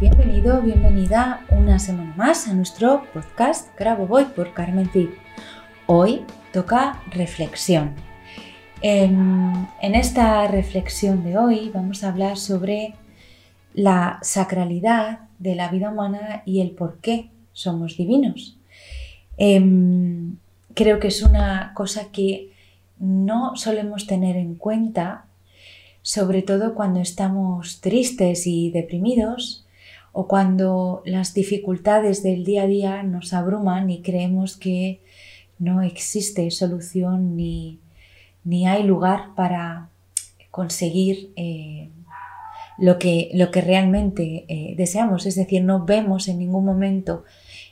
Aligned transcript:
Bienvenido, 0.00 0.60
bienvenida 0.60 1.46
una 1.48 1.78
semana 1.78 2.12
más 2.14 2.46
a 2.46 2.52
nuestro 2.52 3.04
podcast 3.14 3.74
Grabo 3.78 4.06
Voy 4.06 4.26
por 4.26 4.52
Carmen 4.52 4.90
Cid. 4.90 5.08
Hoy 5.86 6.26
toca 6.52 7.00
reflexión. 7.10 7.94
En, 8.82 9.66
en 9.80 9.94
esta 9.94 10.46
reflexión 10.46 11.24
de 11.24 11.38
hoy 11.38 11.70
vamos 11.72 12.04
a 12.04 12.10
hablar 12.10 12.36
sobre 12.36 12.96
la 13.72 14.18
sacralidad 14.20 15.20
de 15.38 15.54
la 15.54 15.70
vida 15.70 15.88
humana 15.88 16.42
y 16.44 16.60
el 16.60 16.72
por 16.72 16.98
qué 16.98 17.30
somos 17.54 17.96
divinos. 17.96 18.58
Em, 19.38 20.36
creo 20.74 21.00
que 21.00 21.08
es 21.08 21.22
una 21.22 21.72
cosa 21.72 22.12
que 22.12 22.52
no 22.98 23.56
solemos 23.56 24.06
tener 24.06 24.36
en 24.36 24.56
cuenta 24.56 25.25
sobre 26.06 26.42
todo 26.42 26.76
cuando 26.76 27.00
estamos 27.00 27.80
tristes 27.80 28.46
y 28.46 28.70
deprimidos 28.70 29.66
o 30.12 30.28
cuando 30.28 31.02
las 31.04 31.34
dificultades 31.34 32.22
del 32.22 32.44
día 32.44 32.62
a 32.62 32.66
día 32.68 33.02
nos 33.02 33.32
abruman 33.32 33.90
y 33.90 34.02
creemos 34.02 34.56
que 34.56 35.00
no 35.58 35.82
existe 35.82 36.48
solución 36.52 37.34
ni, 37.34 37.80
hay 38.68 38.84
lugar 38.84 39.34
para 39.34 39.88
conseguir 40.52 41.32
eh, 41.34 41.90
lo, 42.78 43.00
que, 43.00 43.32
lo, 43.34 43.50
que, 43.50 43.60
realmente 43.60 44.44
eh, 44.46 44.74
deseamos. 44.76 45.26
Es 45.26 45.34
decir, 45.34 45.64
no 45.64 45.86
vemos 45.86 46.28
en 46.28 46.38
ningún 46.38 46.64
momento 46.64 47.24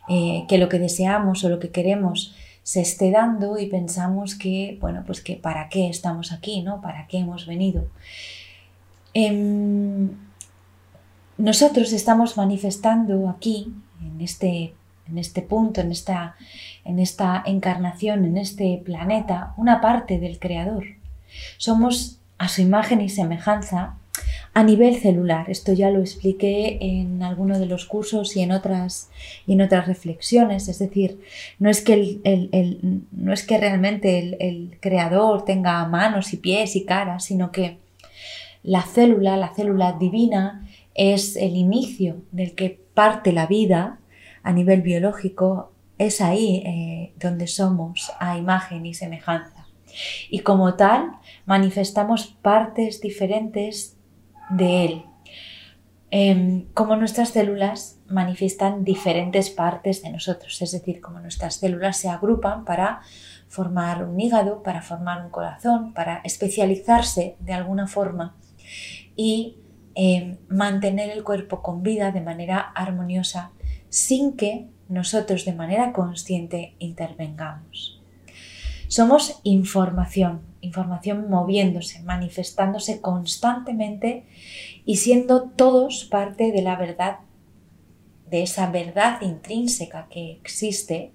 eh, 0.09 0.45
que 0.49 0.59
lo 0.59 0.69
que 0.69 0.81
deseamos 0.81 1.45
o 1.45 1.49
lo 1.49 1.61
que 1.61 1.71
queremos 1.71 2.35
se 2.65 2.81
esté 2.81 3.11
dando 3.11 3.59
y 3.59 3.67
pensamos 3.67 4.35
que, 4.35 4.79
bueno, 4.81 5.05
pues 5.07 5.21
que 5.21 5.37
para 5.37 5.69
qué 5.69 5.89
estamos 5.89 6.33
aquí, 6.33 6.63
¿no? 6.63 6.81
¿Para 6.81 7.07
qué 7.07 7.19
hemos 7.19 7.47
venido? 7.47 7.87
Em, 9.13 10.09
nosotros 11.37 11.93
estamos 11.93 12.39
manifestando 12.39 13.29
aquí, 13.29 13.73
en 14.01 14.19
este, 14.21 14.75
en 15.07 15.19
este 15.19 15.43
punto, 15.43 15.83
en 15.83 15.93
esta, 15.93 16.37
en 16.87 16.99
esta 16.99 17.43
encarnación, 17.45 18.25
en 18.25 18.39
este 18.39 18.81
planeta, 18.83 19.53
una 19.59 19.83
parte 19.83 20.19
del 20.19 20.39
Creador. 20.39 20.85
Somos 21.59 22.19
a 22.39 22.49
su 22.49 22.63
imagen 22.63 23.03
y 23.03 23.11
semejanza 23.11 23.99
a 24.55 24.63
nivel 24.63 24.95
celular. 24.97 25.51
Esto 25.51 25.73
ya 25.73 25.91
lo 25.91 26.01
expliqué 26.01 26.79
en 26.81 27.25
alguno 27.25 27.59
de 27.59 27.67
los 27.67 27.87
cursos 27.87 28.37
y 28.37 28.43
en 28.43 28.53
otras, 28.53 29.11
y 29.49 29.55
en 29.55 29.63
otras 29.63 29.89
reflexiones. 29.89 30.69
Es 30.69 30.79
decir, 30.79 31.21
no 31.59 31.69
es 31.69 31.83
que, 31.83 32.21
no 33.11 33.33
es 33.33 33.45
que 33.45 33.59
realmente 33.59 34.39
el, 34.39 34.79
creador 34.81 35.45
tenga 35.45 35.85
manos 35.89 36.33
y 36.33 36.37
pies 36.37 36.77
y 36.77 36.85
caras, 36.85 37.25
sino 37.25 37.51
que 37.51 37.79
la 38.63 38.83
célula, 38.83 39.37
la 39.37 39.53
célula 39.55 39.93
divina, 39.93 40.67
es 40.95 41.35
el 41.35 41.57
inicio 41.57 42.23
del 42.31 42.55
que 42.55 42.79
parte 42.95 43.33
la 43.33 43.47
vida 43.47 43.99
a 44.45 44.53
nivel 44.53 44.83
biológico. 44.83 45.73
Es 45.99 46.21
ahí 46.21 46.63
eh, 46.65 47.13
donde 47.19 47.49
somos 47.49 48.13
a 48.21 48.39
imagen 48.39 48.87
y 48.87 48.95
semejanza. 48.95 49.67
Y 50.31 50.41
como 50.41 50.75
tal, 50.75 51.13
manifestamos 51.45 52.27
partes 52.27 53.01
diferentes 53.01 53.94
de 54.51 54.85
él. 54.85 55.05
Em, 56.11 56.67
como 56.75 56.95
nuestras 56.95 57.31
células 57.31 57.99
manifiestan 58.07 58.85
diferentes 58.85 59.51
partes 59.51 60.03
de 60.03 60.11
nosotros, 60.11 60.63
es 60.63 60.71
decir, 60.71 61.01
como 61.01 61.19
nuestras 61.19 61.57
células 61.57 61.97
se 61.97 62.09
agrupan 62.09 62.65
para 62.65 63.01
formar 63.49 64.05
un 64.05 64.21
hígado, 64.21 64.63
para 64.63 64.81
formar 64.81 65.25
un 65.25 65.31
corazón, 65.31 65.93
para 65.93 66.21
especializarse 66.23 67.37
de 67.41 67.53
alguna 67.53 67.89
forma 67.89 68.37
y 69.17 69.57
em, 69.97 70.39
mantener 70.49 71.11
el 71.11 71.25
cuerpo 71.25 71.63
con 71.63 71.83
vida 71.83 72.13
de 72.13 72.21
manera 72.21 72.61
armoniosa 72.61 73.51
sin 73.89 74.37
que 74.37 74.69
nosotros 74.89 75.45
de 75.45 75.55
manera 75.55 75.93
consciente 75.93 76.75
intervengamos. 76.79 78.01
Somos 78.89 79.41
información, 79.43 80.43
información 80.65 81.29
moviéndose, 81.29 82.03
manifestándose 82.03 83.01
constantemente 83.01 84.25
y 84.85 84.97
siendo 84.97 85.43
todos 85.51 86.05
parte 86.05 86.53
de 86.53 86.63
la 86.63 86.77
verdad, 86.77 87.19
de 88.31 88.43
esa 88.43 88.71
verdad 88.71 89.21
intrínseca 89.23 90.09
que 90.11 90.33
existe, 90.33 91.13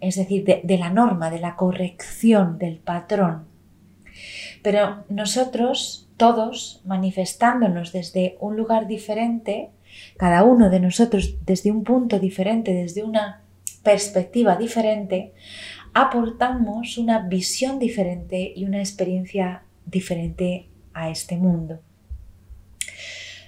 es 0.00 0.16
decir, 0.16 0.44
de, 0.44 0.78
la 0.78 0.90
norma, 0.90 1.30
de 1.30 1.40
la 1.40 1.56
corrección, 1.56 2.58
del 2.58 2.76
patrón. 2.78 3.46
Pero 4.62 5.04
nosotros, 5.08 6.08
todos, 6.16 6.82
manifestándonos 6.84 7.92
desde 7.92 8.36
un 8.40 8.56
lugar 8.56 8.86
diferente, 8.86 9.70
cada 10.16 10.44
uno 10.44 10.70
de 10.70 10.80
nosotros 10.80 11.36
desde 11.44 11.70
un 11.70 11.84
punto 11.84 12.18
diferente, 12.18 12.72
desde 12.72 13.02
una 13.02 13.42
perspectiva 13.82 14.56
diferente, 14.56 15.32
aportamos 15.92 16.98
una 16.98 17.26
visión 17.26 17.78
diferente 17.78 18.52
y 18.54 18.64
una 18.64 18.78
experiencia 18.78 19.62
diferente 19.86 20.66
a 20.94 21.10
este 21.10 21.36
mundo. 21.36 21.80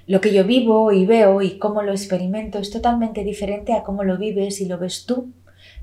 Lo 0.06 0.20
que 0.20 0.32
yo 0.34 0.44
vivo 0.44 0.92
y 0.92 1.06
veo 1.06 1.42
y 1.42 1.58
cómo 1.58 1.82
lo 1.82 1.92
experimento 1.92 2.58
es 2.58 2.70
totalmente 2.70 3.22
diferente 3.22 3.72
a 3.72 3.84
cómo 3.84 4.02
lo 4.02 4.18
vives 4.18 4.60
y 4.60 4.66
lo 4.66 4.78
ves 4.78 5.06
tú 5.06 5.32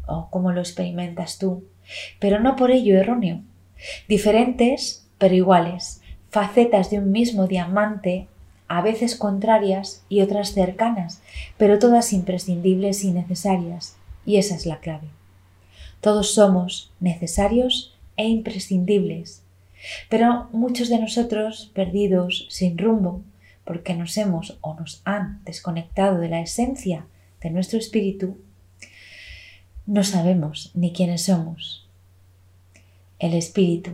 o 0.08 0.30
cómo 0.30 0.52
lo 0.52 0.60
experimentas 0.60 1.38
tú, 1.38 1.64
pero 2.20 2.40
no 2.40 2.56
por 2.56 2.72
ello 2.72 2.98
erróneo. 2.98 3.42
Diferentes 4.08 5.10
pero 5.18 5.36
iguales, 5.36 6.02
facetas 6.30 6.90
de 6.90 7.00
un 7.00 7.12
mismo 7.12 7.46
diamante, 7.46 8.28
a 8.68 8.82
veces 8.82 9.16
contrarias 9.16 10.04
y 10.10 10.22
otras 10.22 10.54
cercanas, 10.54 11.22
pero 11.58 11.80
todas 11.80 12.14
imprescindibles 12.14 13.04
y 13.04 13.12
necesarias, 13.12 13.98
y 14.26 14.38
esa 14.38 14.56
es 14.56 14.66
la 14.66 14.80
clave. 14.80 15.10
Todos 16.02 16.34
somos 16.34 16.92
necesarios 17.00 17.98
e 18.16 18.28
imprescindibles, 18.28 19.44
pero 20.10 20.50
muchos 20.52 20.90
de 20.90 21.00
nosotros 21.00 21.72
perdidos, 21.74 22.48
sin 22.50 22.78
rumbo, 22.78 23.22
porque 23.66 23.94
nos 23.94 24.18
hemos 24.18 24.58
o 24.62 24.74
nos 24.74 25.02
han 25.06 25.44
desconectado 25.46 26.18
de 26.20 26.30
la 26.30 26.42
esencia 26.42 27.06
de 27.42 27.50
nuestro 27.50 27.78
espíritu, 27.78 28.38
no 29.86 30.04
sabemos 30.04 30.72
ni 30.74 30.94
quiénes 30.94 31.26
somos. 31.26 31.88
El 33.18 33.34
espíritu, 33.34 33.92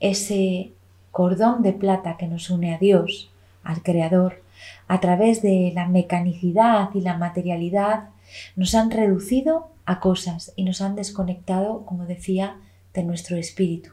ese 0.00 0.72
cordón 1.10 1.62
de 1.62 1.72
plata 1.72 2.16
que 2.18 2.26
nos 2.26 2.50
une 2.50 2.74
a 2.74 2.78
Dios, 2.78 3.30
al 3.62 3.82
Creador, 3.82 4.42
a 4.88 5.00
través 5.00 5.42
de 5.42 5.72
la 5.74 5.86
mecanicidad 5.86 6.90
y 6.94 7.00
la 7.00 7.16
materialidad, 7.16 8.10
nos 8.56 8.74
han 8.74 8.90
reducido 8.90 9.70
a 9.84 10.00
cosas 10.00 10.52
y 10.56 10.64
nos 10.64 10.80
han 10.80 10.96
desconectado, 10.96 11.84
como 11.86 12.06
decía, 12.06 12.56
de 12.94 13.04
nuestro 13.04 13.36
espíritu, 13.36 13.90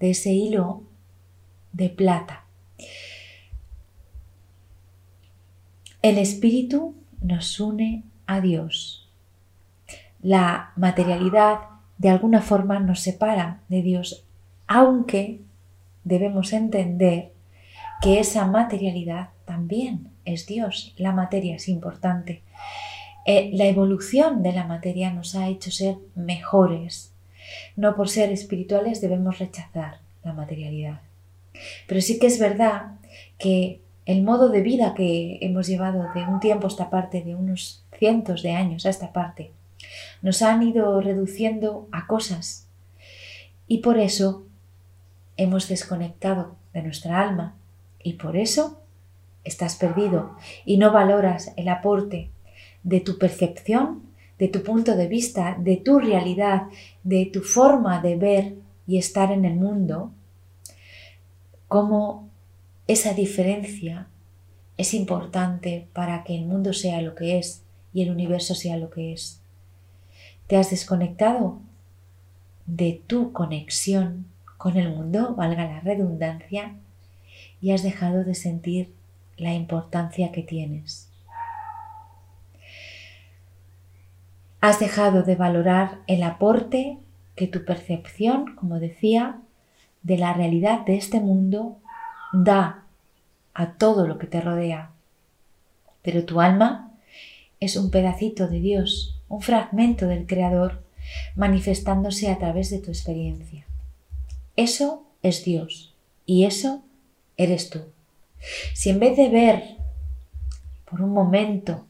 de 0.00 0.10
ese 0.10 0.32
hilo 0.32 0.82
de 1.72 1.88
plata 1.88 2.44
El 6.00 6.18
espíritu 6.18 6.94
nos 7.20 7.58
une 7.58 8.04
a 8.26 8.40
Dios. 8.40 9.10
La 10.22 10.72
materialidad 10.76 11.58
de 11.98 12.08
alguna 12.08 12.40
forma 12.40 12.78
nos 12.78 13.00
separa 13.00 13.62
de 13.68 13.82
Dios, 13.82 14.24
aunque 14.68 15.40
debemos 16.04 16.52
entender 16.52 17.32
que 18.00 18.20
esa 18.20 18.46
materialidad 18.46 19.30
también 19.44 20.10
es 20.24 20.46
Dios. 20.46 20.94
La 20.96 21.12
materia 21.12 21.56
es 21.56 21.68
importante. 21.68 22.42
Eh, 23.26 23.50
la 23.54 23.66
evolución 23.66 24.42
de 24.42 24.52
la 24.52 24.64
materia 24.64 25.12
nos 25.12 25.34
ha 25.34 25.48
hecho 25.48 25.70
ser 25.70 25.96
mejores. 26.14 27.12
No 27.76 27.96
por 27.96 28.08
ser 28.08 28.30
espirituales 28.30 29.00
debemos 29.00 29.38
rechazar 29.38 30.00
la 30.22 30.32
materialidad. 30.32 31.00
Pero 31.86 32.00
sí 32.00 32.18
que 32.18 32.26
es 32.26 32.38
verdad 32.38 32.92
que 33.38 33.80
el 34.06 34.22
modo 34.22 34.48
de 34.48 34.62
vida 34.62 34.94
que 34.94 35.38
hemos 35.42 35.66
llevado 35.66 36.06
de 36.14 36.24
un 36.24 36.40
tiempo 36.40 36.66
a 36.66 36.70
esta 36.70 36.88
parte, 36.88 37.22
de 37.22 37.34
unos 37.34 37.84
cientos 37.98 38.42
de 38.42 38.52
años 38.52 38.86
a 38.86 38.90
esta 38.90 39.12
parte, 39.12 39.52
nos 40.22 40.42
han 40.42 40.62
ido 40.62 41.00
reduciendo 41.00 41.88
a 41.92 42.06
cosas 42.06 42.68
y 43.66 43.78
por 43.78 43.98
eso 43.98 44.46
hemos 45.36 45.68
desconectado 45.68 46.56
de 46.72 46.82
nuestra 46.82 47.20
alma 47.20 47.54
y 48.02 48.14
por 48.14 48.36
eso 48.36 48.80
estás 49.44 49.76
perdido 49.76 50.36
y 50.64 50.76
no 50.76 50.92
valoras 50.92 51.52
el 51.56 51.68
aporte 51.68 52.30
de 52.82 53.00
tu 53.00 53.18
percepción, 53.18 54.02
de 54.38 54.48
tu 54.48 54.62
punto 54.62 54.96
de 54.96 55.08
vista, 55.08 55.56
de 55.58 55.76
tu 55.76 55.98
realidad, 55.98 56.64
de 57.02 57.26
tu 57.26 57.40
forma 57.40 58.00
de 58.00 58.16
ver 58.16 58.54
y 58.86 58.98
estar 58.98 59.32
en 59.32 59.44
el 59.44 59.56
mundo, 59.56 60.12
cómo 61.66 62.30
esa 62.86 63.12
diferencia 63.12 64.08
es 64.76 64.94
importante 64.94 65.88
para 65.92 66.24
que 66.24 66.36
el 66.36 66.46
mundo 66.46 66.72
sea 66.72 67.02
lo 67.02 67.14
que 67.14 67.38
es 67.38 67.64
y 67.92 68.02
el 68.02 68.10
universo 68.10 68.54
sea 68.54 68.76
lo 68.76 68.90
que 68.90 69.12
es. 69.12 69.42
Te 70.46 70.56
has 70.56 70.70
desconectado 70.70 71.60
de 72.64 73.02
tu 73.06 73.32
conexión 73.32 74.26
con 74.56 74.76
el 74.76 74.90
mundo, 74.90 75.34
valga 75.34 75.64
la 75.66 75.80
redundancia, 75.80 76.76
y 77.60 77.72
has 77.72 77.82
dejado 77.82 78.24
de 78.24 78.34
sentir 78.34 78.94
la 79.36 79.54
importancia 79.54 80.32
que 80.32 80.42
tienes. 80.42 81.10
Has 84.60 84.80
dejado 84.80 85.22
de 85.22 85.36
valorar 85.36 85.98
el 86.06 86.22
aporte 86.22 86.98
que 87.36 87.46
tu 87.46 87.64
percepción, 87.64 88.56
como 88.56 88.80
decía, 88.80 89.40
de 90.02 90.18
la 90.18 90.32
realidad 90.32 90.84
de 90.84 90.96
este 90.96 91.20
mundo 91.20 91.78
da 92.32 92.84
a 93.54 93.74
todo 93.74 94.06
lo 94.06 94.18
que 94.18 94.26
te 94.26 94.40
rodea. 94.40 94.90
Pero 96.02 96.24
tu 96.24 96.40
alma 96.40 96.92
es 97.60 97.76
un 97.76 97.90
pedacito 97.90 98.48
de 98.48 98.60
Dios, 98.60 99.20
un 99.28 99.42
fragmento 99.42 100.06
del 100.06 100.26
Creador, 100.26 100.82
manifestándose 101.36 102.30
a 102.30 102.38
través 102.38 102.70
de 102.70 102.78
tu 102.78 102.90
experiencia. 102.90 103.66
Eso 104.56 105.04
es 105.22 105.44
Dios 105.44 105.94
y 106.26 106.44
eso 106.44 106.82
eres 107.38 107.70
tú. 107.70 107.80
Si 108.74 108.90
en 108.90 109.00
vez 109.00 109.16
de 109.16 109.30
ver 109.30 109.62
por 110.84 111.00
un 111.00 111.12
momento 111.12 111.86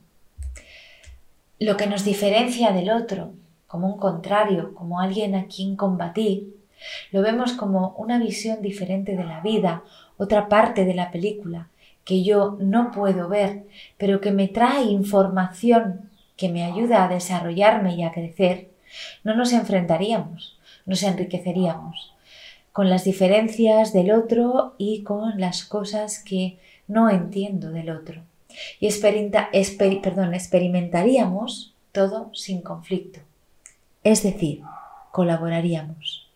lo 1.59 1.75
que 1.75 1.87
nos 1.87 2.05
diferencia 2.05 2.71
del 2.71 2.89
otro 2.89 3.33
como 3.67 3.87
un 3.87 3.99
contrario, 3.99 4.73
como 4.73 4.99
alguien 5.01 5.35
a 5.35 5.45
quien 5.45 5.75
combatir, 5.75 6.55
lo 7.11 7.21
vemos 7.21 7.53
como 7.53 7.93
una 7.97 8.17
visión 8.17 8.61
diferente 8.61 9.15
de 9.15 9.25
la 9.25 9.41
vida, 9.41 9.83
otra 10.17 10.47
parte 10.47 10.85
de 10.85 10.93
la 10.93 11.11
película 11.11 11.67
que 12.05 12.23
yo 12.23 12.57
no 12.59 12.91
puedo 12.91 13.27
ver, 13.27 13.67
pero 13.97 14.21
que 14.21 14.31
me 14.31 14.47
trae 14.47 14.85
información 14.85 16.09
que 16.35 16.49
me 16.49 16.63
ayuda 16.63 17.03
a 17.03 17.09
desarrollarme 17.09 17.95
y 17.95 18.03
a 18.03 18.11
crecer, 18.11 18.69
no 19.23 19.35
nos 19.35 19.53
enfrentaríamos, 19.53 20.57
nos 20.85 21.03
enriqueceríamos 21.03 22.13
con 22.71 22.89
las 22.89 23.03
diferencias 23.03 23.93
del 23.93 24.11
otro 24.11 24.75
y 24.77 25.03
con 25.03 25.39
las 25.39 25.65
cosas 25.65 26.23
que 26.23 26.59
no 26.87 27.09
entiendo 27.09 27.71
del 27.71 27.89
otro. 27.89 28.21
Y 28.79 28.87
experimentaríamos 28.87 31.73
todo 31.91 32.29
sin 32.33 32.61
conflicto. 32.61 33.19
Es 34.03 34.23
decir, 34.23 34.61
colaboraríamos. 35.11 36.27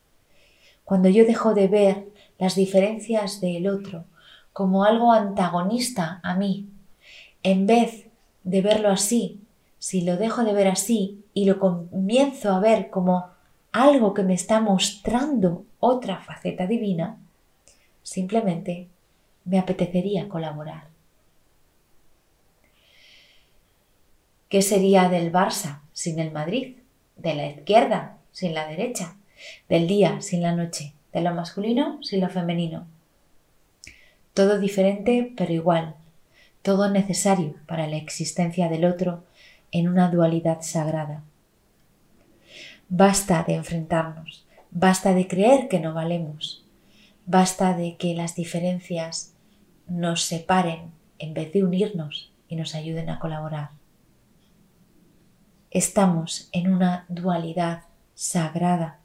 Cuando 0.84 1.10
yo 1.10 1.26
dejo 1.26 1.54
de 1.54 1.68
ver 1.68 2.06
las 2.38 2.56
diferencias 2.56 3.42
del 3.42 3.68
otro 3.68 4.06
como 4.52 4.84
algo 4.84 5.12
antagonista 5.12 6.20
a 6.24 6.36
mí, 6.36 6.68
en 7.42 7.66
vez 7.66 8.06
de 8.44 8.62
verlo 8.62 8.90
así, 8.90 9.40
si 9.80 10.02
lo 10.02 10.18
dejo 10.18 10.44
de 10.44 10.54
ver 10.54 10.68
así 10.68 11.24
y 11.34 11.46
lo 11.46 11.60
comienzo 11.60 12.52
a 12.52 12.60
ver 12.60 12.90
como 12.90 13.28
algo 13.72 14.14
que 14.14 14.24
me 14.24 14.34
está 14.34 14.62
mostrando 14.62 15.66
otra 15.86 16.18
faceta 16.20 16.66
divina, 16.66 17.18
simplemente 18.04 18.88
me 19.44 19.60
apetecería 19.60 20.30
colaborar. 20.30 20.88
¿Qué 24.48 24.62
sería 24.62 25.10
del 25.10 25.30
Barça 25.30 25.82
sin 25.92 26.20
el 26.20 26.32
Madrid? 26.32 26.78
¿De 27.18 27.34
la 27.34 27.48
izquierda 27.48 28.18
sin 28.32 28.54
la 28.54 28.66
derecha? 28.66 29.18
¿Del 29.68 29.88
día 29.88 30.22
sin 30.22 30.42
la 30.42 30.56
noche? 30.56 30.94
¿De 31.12 31.20
lo 31.20 31.36
masculino 31.36 32.02
sin 32.02 32.22
lo 32.22 32.30
femenino? 32.30 32.88
Todo 34.34 34.60
diferente 34.60 35.34
pero 35.36 35.52
igual, 35.52 35.96
todo 36.62 36.90
necesario 36.90 37.56
para 37.68 37.88
la 37.88 37.98
existencia 37.98 38.70
del 38.70 38.86
otro 38.86 39.26
en 39.74 39.90
una 39.90 40.10
dualidad 40.10 40.62
sagrada. 40.62 41.24
Basta 42.88 43.44
de 43.44 43.56
enfrentarnos, 43.56 44.43
Basta 44.76 45.14
de 45.14 45.28
creer 45.28 45.68
que 45.68 45.80
no 45.80 45.94
valemos. 45.94 46.66
Basta 47.28 47.78
de 47.78 47.96
que 47.96 48.16
las 48.16 48.34
diferencias 48.34 49.36
nos 49.88 50.24
separen 50.24 50.92
en 51.20 51.36
vez 51.36 51.54
de 51.54 51.64
unirnos 51.64 52.34
y 52.48 52.56
nos 52.56 52.74
ayuden 52.74 53.12
a 53.12 53.20
colaborar. 53.20 53.70
Estamos 55.70 56.50
en 56.52 56.74
una 56.74 57.06
dualidad 57.08 57.84
sagrada. 58.16 59.00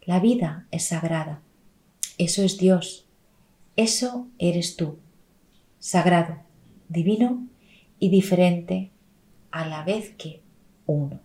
La 0.00 0.20
vida 0.20 0.66
es 0.70 0.86
sagrada. 0.86 1.42
Eso 2.16 2.42
es 2.42 2.56
Dios. 2.56 3.06
Eso 3.76 4.26
eres 4.38 4.76
tú. 4.76 4.98
Sagrado, 5.78 6.38
divino 6.88 7.46
y 7.98 8.08
diferente 8.08 8.90
a 9.50 9.66
la 9.66 9.84
vez 9.84 10.14
que 10.16 10.42
uno. 10.86 11.20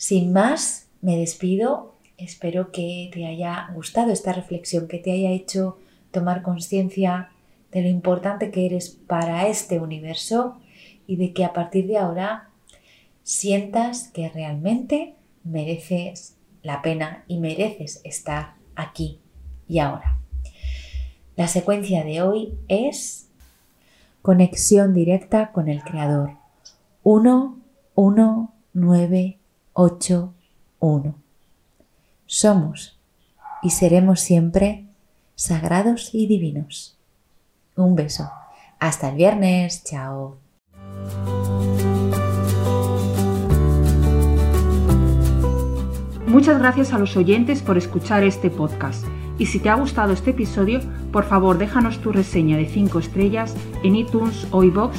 Sin 0.00 0.32
más, 0.32 0.88
me 1.02 1.18
despido. 1.18 1.92
Espero 2.16 2.72
que 2.72 3.10
te 3.12 3.26
haya 3.26 3.68
gustado 3.74 4.10
esta 4.10 4.32
reflexión, 4.32 4.88
que 4.88 4.96
te 4.96 5.12
haya 5.12 5.30
hecho 5.30 5.76
tomar 6.10 6.40
conciencia 6.40 7.28
de 7.70 7.82
lo 7.82 7.88
importante 7.88 8.50
que 8.50 8.64
eres 8.64 8.88
para 8.88 9.46
este 9.46 9.78
universo 9.78 10.58
y 11.06 11.16
de 11.16 11.34
que 11.34 11.44
a 11.44 11.52
partir 11.52 11.86
de 11.86 11.98
ahora 11.98 12.48
sientas 13.24 14.08
que 14.08 14.30
realmente 14.30 15.16
mereces 15.44 16.34
la 16.62 16.80
pena 16.80 17.24
y 17.28 17.38
mereces 17.38 18.00
estar 18.02 18.54
aquí 18.76 19.20
y 19.68 19.80
ahora. 19.80 20.18
La 21.36 21.46
secuencia 21.46 22.04
de 22.04 22.22
hoy 22.22 22.54
es 22.68 23.28
conexión 24.22 24.94
directa 24.94 25.52
con 25.52 25.68
el 25.68 25.82
Creador. 25.82 26.38
1, 27.02 27.58
1, 27.94 28.54
9, 28.72 29.39
8, 29.72 30.34
1. 30.80 31.14
Somos 32.26 32.98
y 33.62 33.70
seremos 33.70 34.20
siempre 34.20 34.86
sagrados 35.36 36.10
y 36.12 36.26
divinos. 36.26 36.98
Un 37.76 37.94
beso. 37.94 38.30
Hasta 38.78 39.10
el 39.10 39.16
viernes. 39.16 39.84
Chao. 39.84 40.38
Muchas 46.26 46.58
gracias 46.58 46.92
a 46.92 46.98
los 46.98 47.16
oyentes 47.16 47.62
por 47.62 47.78
escuchar 47.78 48.24
este 48.24 48.50
podcast. 48.50 49.04
Y 49.38 49.46
si 49.46 49.58
te 49.58 49.68
ha 49.68 49.74
gustado 49.74 50.12
este 50.12 50.30
episodio, 50.30 50.80
por 51.12 51.24
favor 51.24 51.58
déjanos 51.58 52.00
tu 52.00 52.12
reseña 52.12 52.56
de 52.56 52.66
5 52.66 52.98
estrellas 52.98 53.54
en 53.82 53.96
iTunes 53.96 54.46
o 54.50 54.62
iBox 54.62 54.98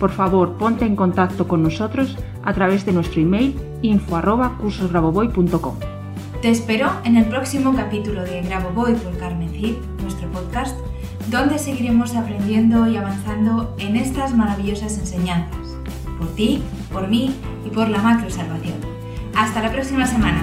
por 0.00 0.10
favor 0.10 0.56
ponte 0.56 0.84
en 0.84 0.96
contacto 0.96 1.46
con 1.46 1.62
nosotros 1.62 2.16
a 2.42 2.52
través 2.52 2.84
de 2.84 2.92
nuestro 2.92 3.20
email 3.20 3.54
info@cursosgraboboy.com. 3.82 5.76
Te 6.42 6.48
espero 6.50 6.90
en 7.04 7.16
el 7.16 7.26
próximo 7.26 7.76
capítulo 7.76 8.22
de 8.24 8.40
Graboboy 8.40 8.94
por 8.94 9.16
Carmen 9.18 9.50
Cid, 9.50 9.74
nuestro 10.00 10.26
podcast, 10.32 10.74
donde 11.30 11.58
seguiremos 11.58 12.16
aprendiendo 12.16 12.88
y 12.88 12.96
avanzando 12.96 13.76
en 13.78 13.96
estas 13.96 14.34
maravillosas 14.34 14.96
enseñanzas, 14.98 15.76
por 16.18 16.28
ti, 16.28 16.62
por 16.90 17.08
mí 17.08 17.36
y 17.66 17.68
por 17.68 17.90
la 17.90 18.00
macro 18.00 18.30
salvación. 18.30 18.76
Hasta 19.36 19.60
la 19.60 19.70
próxima 19.70 20.06
semana. 20.06 20.42